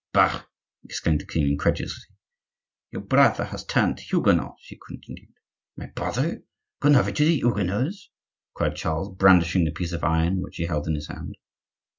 "Bah!" 0.13 0.45
exclaimed 0.83 1.21
the 1.21 1.27
king, 1.27 1.45
incredulously. 1.45 2.15
"Your 2.89 3.03
brother 3.03 3.43
has 3.45 3.63
turned 3.63 3.99
Huguenot," 3.99 4.55
she 4.59 4.75
continued. 4.87 5.29
"My 5.77 5.91
brother! 5.93 6.41
gone 6.79 6.95
over 6.95 7.11
to 7.11 7.23
the 7.23 7.35
Huguenots!" 7.35 8.09
cried 8.55 8.75
Charles, 8.75 9.15
brandishing 9.15 9.63
the 9.63 9.71
piece 9.71 9.91
of 9.93 10.03
iron 10.03 10.41
which 10.41 10.55
he 10.55 10.65
held 10.65 10.87
in 10.87 10.95
his 10.95 11.07
hand. 11.07 11.35